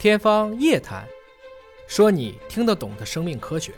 [0.00, 1.04] 天方夜谭，
[1.86, 3.70] 说你听得懂的生命科学。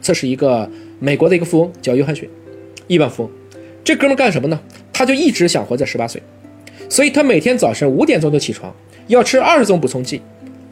[0.00, 0.66] 这是一个
[0.98, 2.26] 美国的一个富翁，叫约翰逊，
[2.86, 3.32] 亿万富翁。
[3.84, 4.58] 这哥们儿干什么呢？
[4.94, 6.22] 他就一直想活在十八岁，
[6.88, 8.74] 所以他每天早晨五点钟就起床，
[9.08, 10.22] 要吃二十种补充剂，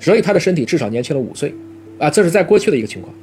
[0.01, 1.55] 所以他的身体至少年轻了五岁。
[1.99, 3.15] 啊，这是在过去的一个情况。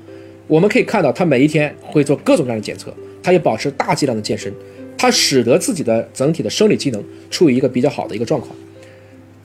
[0.45, 4.53] 我们可以看到，他每一天会做各种各样的检测，他也保持大剂量的健身，
[4.95, 8.55] 他使得自己的整体的生理机能处于一个比较好的一个状况。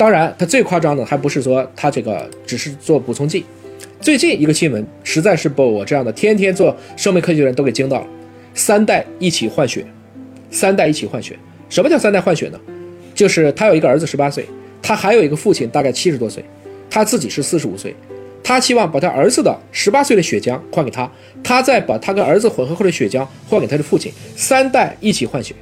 [0.05, 3.43] 当然，他最夸张的还不是说他这个只是做补充剂。
[4.03, 8.07] 最近一个新闻实在是把我这样的天天做生命科学的人都给惊到了：
[8.53, 9.83] 三代一起换血，
[10.51, 11.39] 三代一起换血。
[11.71, 12.61] 什么叫三代换血呢？
[13.15, 14.45] 就是他有一个儿子十八岁，
[14.83, 16.45] 他还有一个父亲大概七十多岁，
[16.91, 17.97] 他自己是四十五岁。
[18.43, 21.11] 他希望把他儿子的十八岁的血浆换给他，
[21.43, 25.55] 他再把他跟儿子混合后的血浆换给他的父亲，三代一起换血。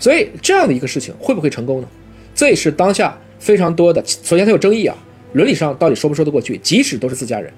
[0.00, 1.86] 所以这样的一个事情会不会成功呢？
[2.34, 4.02] 这也是当下非常多的。
[4.04, 4.96] 首先，它有争议啊，
[5.34, 6.58] 伦理上到底说不说得过去？
[6.58, 7.48] 即使都是自家人。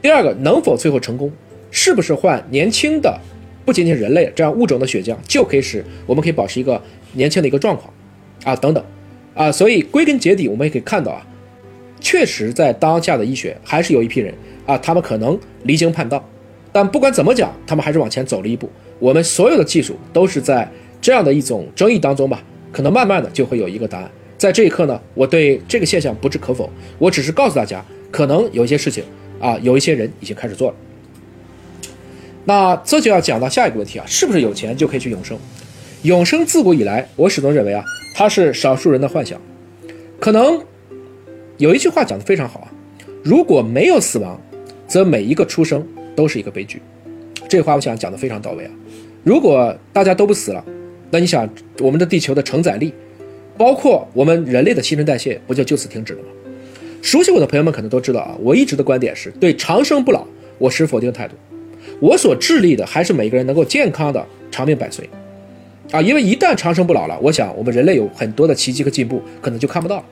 [0.00, 1.28] 第二个，能否最后成功？
[1.72, 3.18] 是不是换年轻的，
[3.64, 6.80] 不仅仅人类这样物种的血浆就可以使我们可以保持一个
[7.14, 7.92] 年轻的一个状况
[8.44, 8.54] 啊？
[8.54, 8.84] 等等
[9.34, 11.26] 啊，所以归根结底，我们也可以看到啊。
[11.98, 14.32] 确实，在当下的医学，还是有一批人
[14.66, 16.24] 啊，他们可能离经叛道，
[16.70, 18.70] 但不管怎么讲，他们还是往前走了一步。
[19.00, 24.08] 我们所有的技术都是在这样的一种争议当中吧，可能慢慢的就会有一个答案。
[24.36, 26.68] 在这一刻呢，我对这个现象不置可否，
[26.98, 29.04] 我只是告诉大家，可能有一些事情
[29.40, 30.76] 啊，有一些人已经开始做了。
[32.44, 35.38] 那这就要讲到下一个问题啊，是不是有钱就可以去永生？
[36.02, 39.40] 永生自古以来，我始终认为啊，它是少数人的幻想，
[40.20, 40.62] 可能。
[41.56, 42.68] 有一句话讲得非常好啊，
[43.22, 44.40] 如果没有死亡，
[44.88, 46.82] 则每一个出生都是一个悲剧。
[47.48, 48.70] 这话我想讲得非常到位啊。
[49.22, 50.64] 如果大家都不死了，
[51.12, 51.48] 那你想
[51.78, 52.92] 我们的地球的承载力，
[53.56, 56.28] 包括我们人类的新陈代谢，不就就此停止了吗？
[57.02, 60.26] 熟悉我的朋友们可能都知道啊，我一直的观点是对长生不老
[60.58, 61.34] 我持否定态度。
[62.00, 65.08] 我所致力的还是每个人能够健康的长命百岁
[65.92, 70.04] 啊，因为一旦长生不老了，我想我们人类有很多的奇迹和进步可能就看不到了。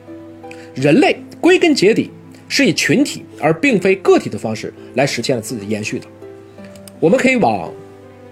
[0.75, 2.09] 人类归根结底
[2.47, 6.05] 是以群体而并非个体的方式来实现了自己的延续的。
[6.99, 7.69] 我们可以往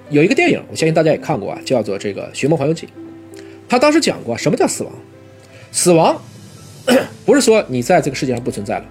[0.09, 2.87] 有一个电影，我相信大家也看过啊，叫做这个《寻梦环游记》。
[3.71, 4.91] 他当时讲过什么叫死亡？
[5.71, 6.21] 死亡
[7.25, 8.85] 不是说你在这个世界上不存在了，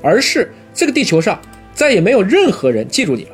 [0.00, 1.38] 而是这个地球上
[1.74, 3.32] 再也没有任何人记住你了，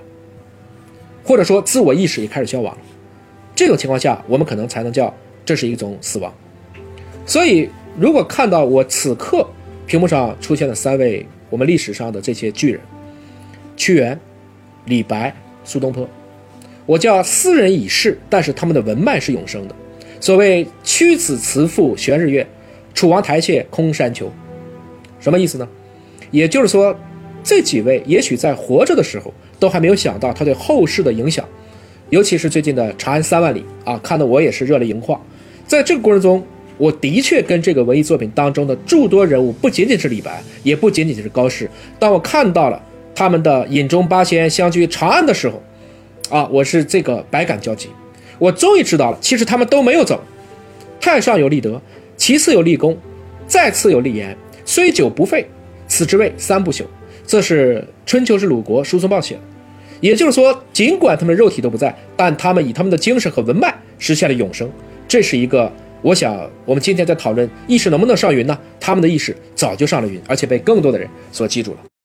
[1.22, 2.80] 或者说自我意识也开始消亡了。
[3.54, 5.14] 这种情况下，我们可能才能叫
[5.44, 6.34] 这是一种死亡。
[7.24, 7.70] 所以。
[7.98, 9.44] 如果看到我此刻
[9.84, 12.80] 屏幕上出现的三位我们历史上的这些巨人，
[13.76, 14.18] 屈原、
[14.84, 15.34] 李白、
[15.64, 16.08] 苏东坡，
[16.86, 19.74] 我叫斯人已逝，但是他们的文脉是永生的。
[20.20, 22.46] 所谓屈子辞赋悬日月，
[22.94, 24.30] 楚王台榭空山丘，
[25.18, 25.66] 什么意思呢？
[26.30, 26.94] 也就是说，
[27.42, 31.44] 这几位也许在活着的时候都还没有想到他对后世的影响，
[32.10, 35.20] 尤其是最近的《长安三万里》啊，看得我也是热泪盈眶。
[35.66, 36.44] 在这个过程中。
[36.78, 41.68] 我的确跟这个文艺作品当中的诸多人物不仅仅是李白，也不仅仅是高适。
[41.98, 42.82] 当我看到了
[43.14, 45.62] 他们的饮中八仙相聚长安的时候，
[46.30, 47.90] 啊，我是这个百感交集。
[48.40, 50.20] 我终于知道了，其实他们都没有走。
[51.00, 51.80] 太上有立德，
[52.16, 52.98] 其次有立功，
[53.46, 55.46] 再次有立言，虽久不废，
[55.86, 56.82] 此之谓三不朽。
[57.24, 59.40] 这是春秋时鲁国叔孙豹写的。
[60.00, 64.68] 也就是说，尽管他们肉体都不在，但他们以他们的精神和文脉实现了永生。
[65.06, 65.70] 这是一个。
[66.02, 68.58] 我想，我们今天在讨论意识能不能上云呢？
[68.80, 71.89] 他们的意识早就上了云，而且被更多的人所记住了。